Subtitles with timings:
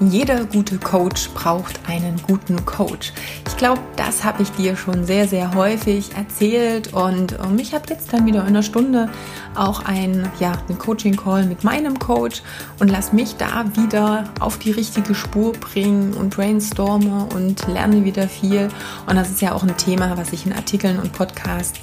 [0.00, 3.14] Jeder gute Coach braucht einen guten Coach.
[3.46, 7.84] Ich glaube, das habe ich dir schon sehr, sehr häufig erzählt und ähm, ich habe
[7.88, 9.08] jetzt dann wieder in einer Stunde
[9.54, 12.42] auch ein, ja, einen Coaching-Call mit meinem Coach
[12.78, 18.28] und lass mich da wieder auf die richtige Spur bringen und brainstorme und lerne wieder
[18.28, 18.68] viel.
[19.06, 21.80] Und das ist ja auch ein Thema, was ich in Artikeln und Podcasts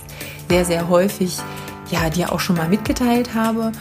[0.50, 1.40] sehr, sehr häufig
[1.90, 3.72] ja, dir auch schon mal mitgeteilt habe.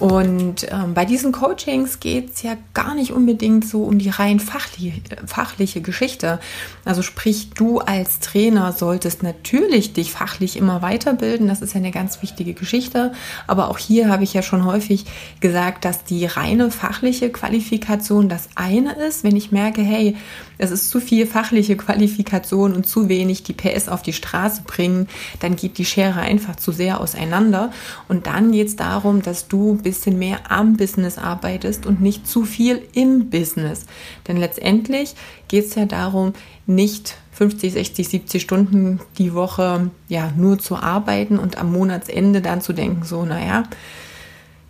[0.00, 4.40] Und ähm, bei diesen Coachings geht es ja gar nicht unbedingt so um die rein
[4.40, 4.94] fachliche,
[5.26, 6.40] fachliche Geschichte.
[6.86, 11.48] Also sprich, du als Trainer solltest natürlich dich fachlich immer weiterbilden.
[11.48, 13.12] Das ist ja eine ganz wichtige Geschichte.
[13.46, 15.04] Aber auch hier habe ich ja schon häufig
[15.40, 19.22] gesagt, dass die reine fachliche Qualifikation das eine ist.
[19.22, 20.16] Wenn ich merke, hey,
[20.56, 25.08] es ist zu viel fachliche Qualifikation und zu wenig die PS auf die Straße bringen,
[25.40, 27.70] dann geht die Schere einfach zu sehr auseinander.
[28.08, 32.44] Und dann geht es darum, dass du bisschen mehr am Business arbeitest und nicht zu
[32.44, 33.86] viel im Business.
[34.28, 35.14] Denn letztendlich
[35.48, 36.32] geht es ja darum,
[36.66, 42.60] nicht 50, 60, 70 Stunden die Woche ja nur zu arbeiten und am Monatsende dann
[42.60, 43.64] zu denken, so, naja,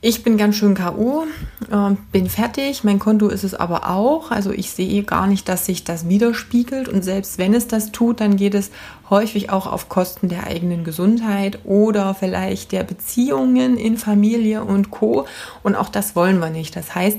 [0.02, 1.26] ich bin ganz schön K.O.,
[1.70, 4.30] äh, bin fertig, mein Konto ist es aber auch.
[4.30, 6.88] Also ich sehe gar nicht, dass sich das widerspiegelt.
[6.88, 8.70] Und selbst wenn es das tut, dann geht es
[9.10, 15.26] häufig auch auf Kosten der eigenen Gesundheit oder vielleicht der Beziehungen in Familie und Co.
[15.62, 16.76] Und auch das wollen wir nicht.
[16.76, 17.18] Das heißt,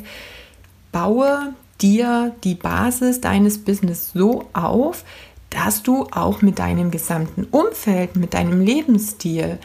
[0.91, 5.03] baue dir die Basis deines Business so auf,
[5.52, 9.59] dass du auch mit deinem gesamten Umfeld, mit deinem Lebensstil,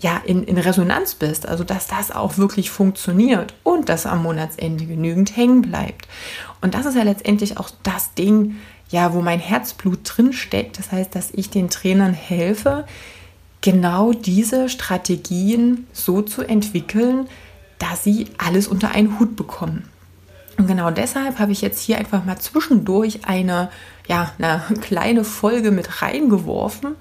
[0.00, 4.86] ja, in, in Resonanz bist, also dass das auch wirklich funktioniert und dass am Monatsende
[4.86, 6.08] genügend hängen bleibt.
[6.60, 8.56] Und das ist ja letztendlich auch das Ding,
[8.90, 10.78] ja, wo mein Herzblut drin steckt.
[10.78, 12.84] Das heißt, dass ich den Trainern helfe,
[13.60, 17.28] genau diese Strategien so zu entwickeln,
[17.78, 19.88] dass sie alles unter einen Hut bekommen.
[20.56, 23.70] Und genau deshalb habe ich jetzt hier einfach mal zwischendurch eine,
[24.06, 26.94] ja, eine kleine Folge mit reingeworfen.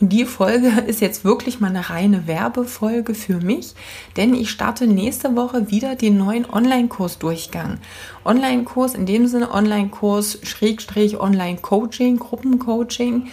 [0.00, 3.74] Und die Folge ist jetzt wirklich mal eine reine Werbefolge für mich,
[4.16, 7.78] denn ich starte nächste Woche wieder den neuen Online-Kurs-Durchgang.
[8.24, 13.28] Online-Kurs in dem Sinne Online-Kurs Schrägstrich Online-Coaching, Gruppencoaching.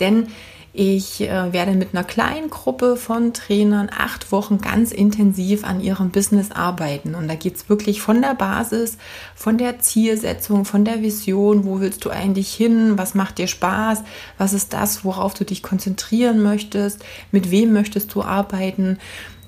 [0.00, 0.26] Denn
[0.74, 6.10] ich äh, werde mit einer kleinen Gruppe von Trainern acht Wochen ganz intensiv an ihrem
[6.10, 7.14] Business arbeiten.
[7.14, 8.96] Und da geht es wirklich von der Basis,
[9.34, 14.02] von der Zielsetzung, von der Vision, wo willst du eigentlich hin, was macht dir Spaß,
[14.38, 18.98] was ist das, worauf du dich konzentrieren möchtest, mit wem möchtest du arbeiten,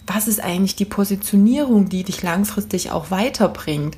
[0.06, 3.96] was ist eigentlich die Positionierung, die dich langfristig auch weiterbringt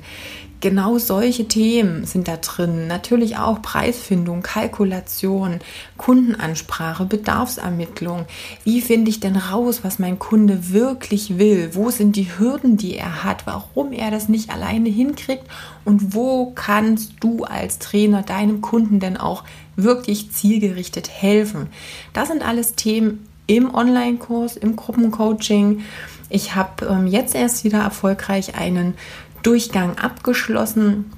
[0.59, 2.87] genau solche Themen sind da drin.
[2.87, 5.59] Natürlich auch Preisfindung, Kalkulation,
[5.97, 8.25] Kundenansprache, Bedarfsermittlung.
[8.63, 11.71] Wie finde ich denn raus, was mein Kunde wirklich will?
[11.73, 13.45] Wo sind die Hürden, die er hat?
[13.45, 15.43] Warum er das nicht alleine hinkriegt?
[15.85, 19.43] Und wo kannst du als Trainer deinem Kunden denn auch
[19.75, 21.67] wirklich zielgerichtet helfen?
[22.13, 25.81] Das sind alles Themen im Online-Kurs, im Gruppencoaching.
[26.29, 28.93] Ich habe ähm, jetzt erst wieder erfolgreich einen
[29.43, 31.11] Durchgang abgeschlossen.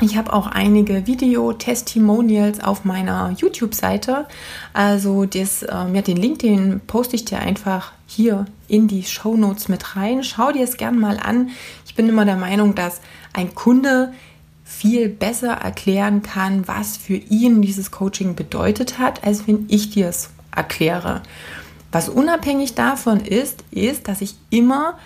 [0.00, 4.26] Ich habe auch einige Video-Testimonials auf meiner YouTube-Seite.
[4.74, 9.36] Also das, ähm, ja, den Link, den poste ich dir einfach hier in die Show
[9.36, 10.22] Notes mit rein.
[10.22, 11.50] Schau dir es gern mal an.
[11.86, 13.00] Ich bin immer der Meinung, dass
[13.32, 14.12] ein Kunde
[14.64, 20.08] viel besser erklären kann, was für ihn dieses Coaching bedeutet hat, als wenn ich dir
[20.08, 21.22] es erkläre.
[21.92, 24.98] Was unabhängig davon ist, ist, dass ich immer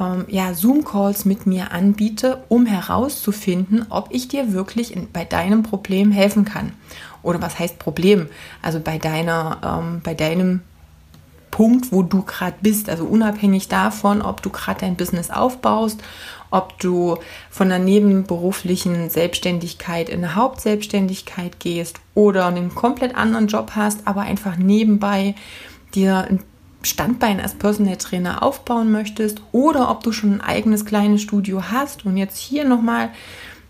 [0.00, 5.62] ähm, ja, Zoom-Calls mit mir anbiete, um herauszufinden, ob ich dir wirklich in, bei deinem
[5.62, 6.72] Problem helfen kann.
[7.22, 8.28] Oder was heißt Problem?
[8.62, 10.62] Also bei deiner, ähm, bei deinem
[11.54, 12.88] Punkt, wo du gerade bist.
[12.88, 16.02] Also unabhängig davon, ob du gerade dein Business aufbaust,
[16.50, 17.18] ob du
[17.48, 24.22] von der nebenberuflichen Selbstständigkeit in eine Hauptselbstständigkeit gehst oder einen komplett anderen Job hast, aber
[24.22, 25.36] einfach nebenbei
[25.94, 26.40] dir ein
[26.82, 32.04] Standbein als Personal Trainer aufbauen möchtest oder ob du schon ein eigenes kleines Studio hast
[32.04, 33.10] und jetzt hier nochmal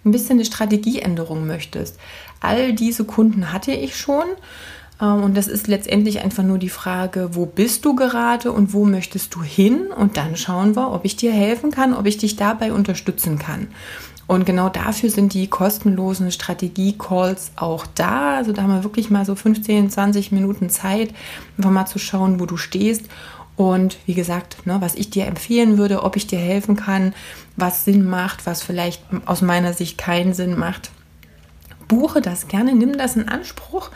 [0.05, 1.99] ein bisschen eine Strategieänderung möchtest.
[2.41, 4.25] All diese Kunden hatte ich schon
[5.01, 8.85] ähm, und das ist letztendlich einfach nur die Frage, wo bist du gerade und wo
[8.85, 9.87] möchtest du hin?
[9.97, 13.69] Und dann schauen wir, ob ich dir helfen kann, ob ich dich dabei unterstützen kann.
[14.27, 18.37] Und genau dafür sind die kostenlosen Strategie-Calls auch da.
[18.37, 21.15] Also da haben wir wirklich mal so 15, 20 Minuten Zeit,
[21.59, 23.05] einfach mal zu schauen, wo du stehst
[23.57, 27.15] Und wie gesagt, ne, was ich dir empfehlen würde, ob ich dir helfen kann,
[27.57, 30.91] was Sinn macht, was vielleicht aus meiner Sicht keinen Sinn macht,
[31.87, 33.91] buche das gerne, nimm das in Anspruch.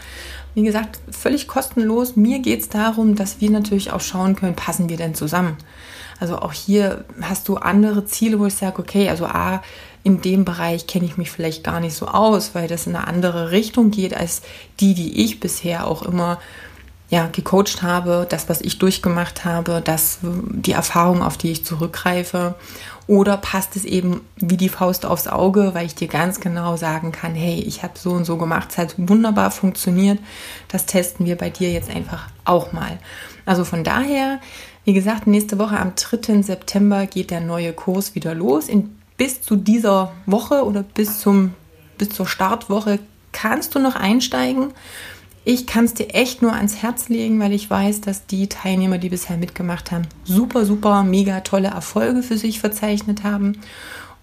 [0.54, 2.16] Wie gesagt, völlig kostenlos.
[2.16, 5.56] Mir geht es darum, dass wir natürlich auch schauen können, passen wir denn zusammen.
[6.20, 9.62] Also auch hier hast du andere Ziele, wo ich sage, okay, also A,
[10.02, 13.06] in dem Bereich kenne ich mich vielleicht gar nicht so aus, weil das in eine
[13.06, 14.42] andere Richtung geht als
[14.80, 16.38] die, die ich bisher auch immer
[17.10, 22.54] ja, gecoacht habe, das, was ich durchgemacht habe, das, die Erfahrung, auf die ich zurückgreife.
[23.06, 27.10] Oder passt es eben wie die Faust aufs Auge, weil ich dir ganz genau sagen
[27.10, 30.18] kann, hey, ich habe so und so gemacht, es hat wunderbar funktioniert.
[30.68, 32.98] Das testen wir bei dir jetzt einfach auch mal.
[33.46, 34.40] Also von daher,
[34.84, 36.42] wie gesagt, nächste Woche am 3.
[36.42, 38.68] September geht der neue Kurs wieder los.
[38.68, 41.52] In, bis zu dieser Woche oder bis, zum,
[41.98, 43.00] bis zur Startwoche
[43.32, 44.72] kannst du noch einsteigen.
[45.44, 48.98] Ich kann es dir echt nur ans Herz legen, weil ich weiß, dass die Teilnehmer,
[48.98, 53.60] die bisher mitgemacht haben, super, super, mega tolle Erfolge für sich verzeichnet haben.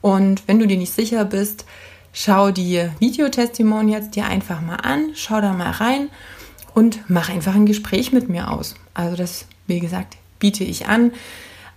[0.02, 1.66] Und wenn du dir nicht sicher bist,
[2.14, 6.10] schau die Videotestimonials dir einfach mal an, schau da mal rein
[6.74, 8.76] und mach einfach ein Gespräch mit mir aus.
[8.94, 11.12] Also das, wie gesagt, biete ich an.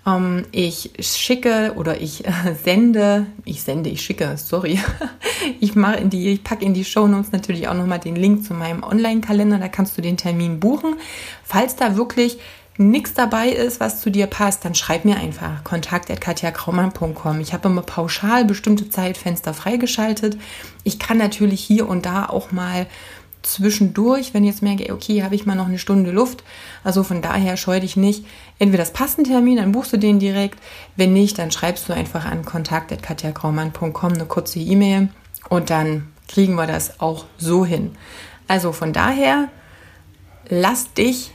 [0.07, 4.81] Ähm, ich schicke oder ich äh, sende, ich sende, ich schicke, sorry.
[5.61, 8.45] ich mache in die, ich packe in die Show Notes natürlich auch nochmal den Link
[8.45, 10.97] zu meinem Online-Kalender, da kannst du den Termin buchen.
[11.45, 12.39] Falls da wirklich
[12.79, 17.41] nichts dabei ist, was zu dir passt, dann schreib mir einfach kontakt.katjakraumann.com.
[17.41, 20.39] Ich habe immer pauschal bestimmte Zeitfenster freigeschaltet.
[20.85, 22.87] Ich kann natürlich hier und da auch mal
[23.43, 26.45] zwischendurch, wenn ich jetzt merke, okay, habe ich mal noch eine Stunde Luft.
[26.85, 28.25] Also von daher scheu dich nicht.
[28.59, 30.59] Entweder das passt ein Termin, dann buchst du den direkt.
[30.97, 35.09] Wenn nicht, dann schreibst du einfach an kontakt.katjakraumann.com eine kurze E-Mail
[35.49, 37.93] und dann kriegen wir das auch so hin.
[38.49, 39.49] Also von daher,
[40.49, 41.31] lass dich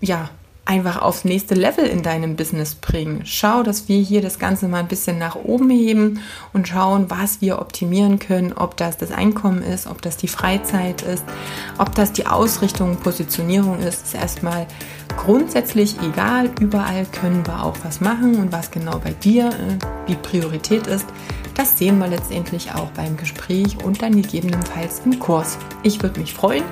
[0.00, 0.30] ja
[0.64, 3.22] einfach aufs nächste Level in deinem Business bringen.
[3.24, 6.20] Schau, dass wir hier das Ganze mal ein bisschen nach oben heben
[6.52, 11.02] und schauen, was wir optimieren können, ob das das Einkommen ist, ob das die Freizeit
[11.02, 11.24] ist,
[11.78, 14.66] ob das die Ausrichtung, Positionierung ist, ist erstmal
[15.16, 16.48] grundsätzlich egal.
[16.60, 21.06] Überall können wir auch was machen und was genau bei dir äh, die Priorität ist.
[21.54, 25.58] Das sehen wir letztendlich auch beim Gespräch und dann gegebenenfalls im Kurs.
[25.82, 26.64] Ich würde mich freuen.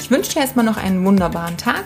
[0.00, 1.84] Ich wünsche dir erstmal noch einen wunderbaren Tag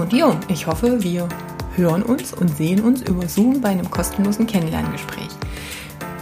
[0.00, 1.28] und jo, ich hoffe, wir
[1.76, 5.28] hören uns und sehen uns über Zoom bei einem kostenlosen Kennenlerngespräch.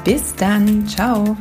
[0.05, 1.37] Bis dann, ciao!